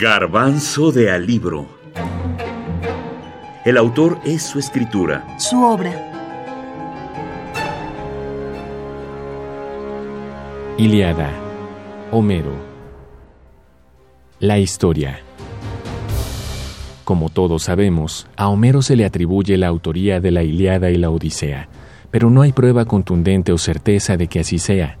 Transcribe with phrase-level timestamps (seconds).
[0.00, 1.66] Garbanzo de Alibro.
[3.64, 5.26] El autor es su escritura.
[5.40, 5.90] Su obra.
[10.76, 11.32] Iliada.
[12.12, 12.52] Homero.
[14.38, 15.18] La historia.
[17.02, 21.10] Como todos sabemos, a Homero se le atribuye la autoría de la Iliada y la
[21.10, 21.68] Odisea,
[22.12, 24.96] pero no hay prueba contundente o certeza de que así sea.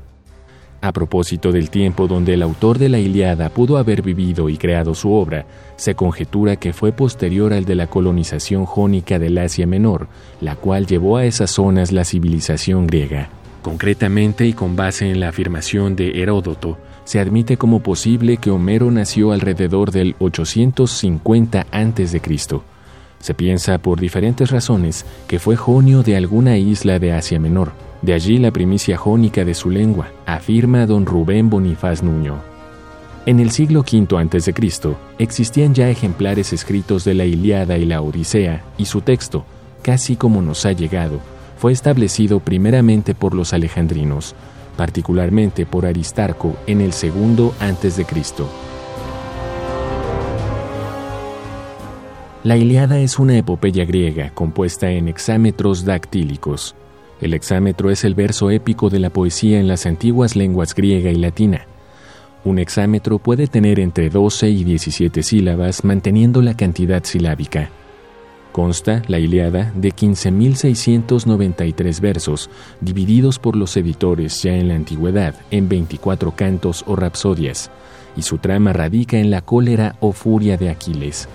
[0.80, 4.94] A propósito del tiempo donde el autor de la Iliada pudo haber vivido y creado
[4.94, 10.06] su obra, se conjetura que fue posterior al de la colonización jónica del Asia Menor,
[10.40, 13.28] la cual llevó a esas zonas la civilización griega.
[13.62, 18.90] Concretamente y con base en la afirmación de Heródoto, se admite como posible que Homero
[18.92, 22.22] nació alrededor del 850 a.C.
[23.18, 28.14] Se piensa por diferentes razones que fue jonio de alguna isla de Asia Menor de
[28.14, 32.36] allí la primicia jónica de su lengua, afirma don Rubén Bonifaz Nuño.
[33.26, 34.54] En el siglo V a.C.
[35.18, 39.44] existían ya ejemplares escritos de la Iliada y la Odisea, y su texto,
[39.82, 41.20] casi como nos ha llegado,
[41.58, 44.34] fue establecido primeramente por los alejandrinos,
[44.76, 48.06] particularmente por Aristarco en el segundo a.C.
[52.44, 56.76] La Iliada es una epopeya griega compuesta en hexámetros dactílicos,
[57.20, 61.16] el hexámetro es el verso épico de la poesía en las antiguas lenguas griega y
[61.16, 61.66] latina.
[62.44, 67.70] Un hexámetro puede tener entre 12 y 17 sílabas manteniendo la cantidad silábica.
[68.52, 72.48] Consta la Iliada de 15.693 versos,
[72.80, 77.70] divididos por los editores ya en la antigüedad en 24 cantos o rapsodias,
[78.16, 81.28] y su trama radica en la cólera o furia de Aquiles.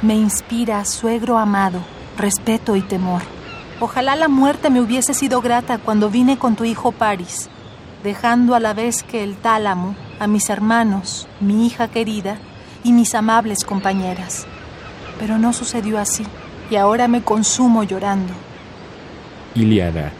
[0.00, 1.80] Me inspira, suegro amado,
[2.16, 3.22] respeto y temor.
[3.80, 7.48] Ojalá la muerte me hubiese sido grata cuando vine con tu hijo Paris,
[8.04, 12.38] dejando a la vez que el tálamo a mis hermanos, mi hija querida
[12.84, 14.46] y mis amables compañeras.
[15.18, 16.24] Pero no sucedió así,
[16.70, 18.32] y ahora me consumo llorando.
[19.56, 20.12] Iliada,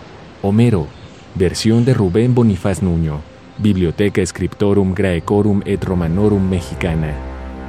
[0.43, 0.88] Homero,
[1.37, 3.21] versión de Rubén Bonifaz Nuño,
[3.59, 7.12] Biblioteca Scriptorum Graecorum et Romanorum Mexicana,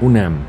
[0.02, 0.40] UNAM,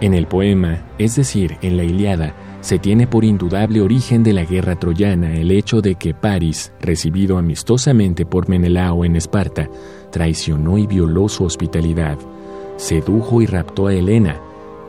[0.00, 4.44] en el poema, es decir, en la Iliada, se tiene por indudable origen de la
[4.44, 9.70] guerra troyana el hecho de que Paris, recibido amistosamente por Menelao en Esparta,
[10.10, 12.18] traicionó y violó su hospitalidad,
[12.76, 14.40] sedujo y raptó a Helena.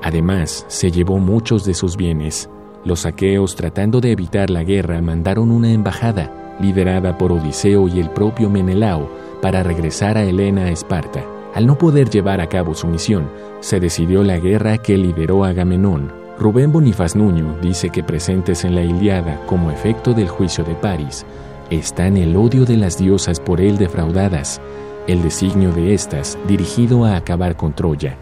[0.01, 2.49] Además, se llevó muchos de sus bienes.
[2.83, 8.09] Los aqueos, tratando de evitar la guerra, mandaron una embajada, liderada por Odiseo y el
[8.09, 9.09] propio Menelao,
[9.41, 11.36] para regresar a Helena a Esparta.
[11.57, 13.31] Al no poder llevar a cabo su misión,
[13.61, 16.11] se decidió la guerra que lideró Agamenón.
[16.37, 21.25] Rubén Bonifaz Nuño dice que presentes en la Iliada como efecto del juicio de París
[21.71, 24.61] están el odio de las diosas por él defraudadas,
[25.07, 28.17] el designio de éstas dirigido a acabar con Troya,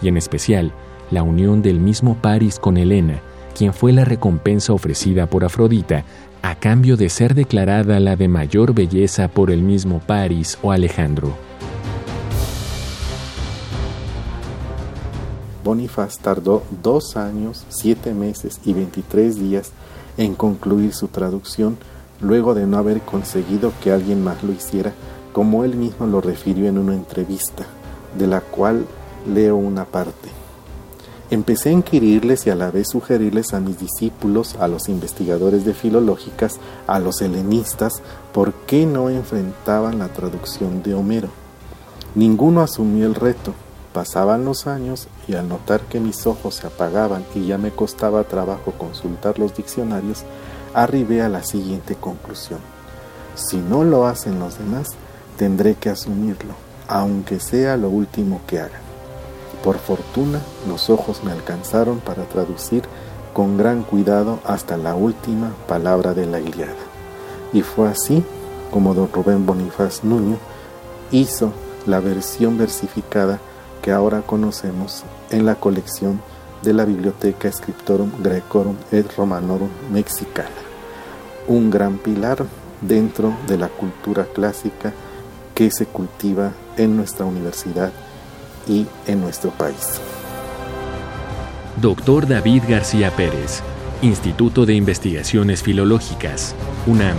[0.00, 0.72] y en especial
[1.10, 3.20] la unión del mismo París con Helena,
[3.54, 6.04] quien fue la recompensa ofrecida por Afrodita
[6.40, 11.47] a cambio de ser declarada la de mayor belleza por el mismo París o Alejandro.
[15.68, 19.72] Bonifaz tardó dos años, siete meses y veintitrés días
[20.16, 21.76] en concluir su traducción,
[22.22, 24.94] luego de no haber conseguido que alguien más lo hiciera,
[25.34, 27.66] como él mismo lo refirió en una entrevista,
[28.18, 28.86] de la cual
[29.30, 30.30] leo una parte.
[31.30, 35.74] Empecé a inquirirles y a la vez sugerirles a mis discípulos, a los investigadores de
[35.74, 38.00] filológicas, a los helenistas,
[38.32, 41.28] por qué no enfrentaban la traducción de Homero.
[42.14, 43.52] Ninguno asumió el reto,
[43.98, 48.22] Pasaban los años y al notar que mis ojos se apagaban y ya me costaba
[48.22, 50.22] trabajo consultar los diccionarios,
[50.72, 52.60] arribé a la siguiente conclusión.
[53.34, 54.90] Si no lo hacen los demás,
[55.36, 56.54] tendré que asumirlo,
[56.86, 58.82] aunque sea lo último que hagan.
[59.64, 60.38] Por fortuna,
[60.68, 62.84] los ojos me alcanzaron para traducir
[63.34, 66.86] con gran cuidado hasta la última palabra de la Iliada.
[67.52, 68.22] Y fue así
[68.70, 70.36] como don Rubén Bonifaz Nuño
[71.10, 71.52] hizo
[71.84, 73.40] la versión versificada
[73.82, 76.20] que ahora conocemos en la colección
[76.62, 80.48] de la Biblioteca Scriptorum Grecorum et Romanorum Mexicana,
[81.46, 82.44] un gran pilar
[82.80, 84.92] dentro de la cultura clásica
[85.54, 87.92] que se cultiva en nuestra universidad
[88.66, 90.00] y en nuestro país.
[91.80, 93.62] Doctor David García Pérez,
[94.02, 96.54] Instituto de Investigaciones Filológicas,
[96.86, 97.16] UNAM.